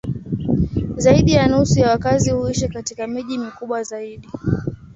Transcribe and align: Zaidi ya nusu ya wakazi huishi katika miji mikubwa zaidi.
Zaidi 0.97 1.31
ya 1.31 1.47
nusu 1.47 1.79
ya 1.79 1.89
wakazi 1.89 2.31
huishi 2.31 2.67
katika 2.69 3.07
miji 3.07 3.37
mikubwa 3.37 3.83
zaidi. 3.83 4.27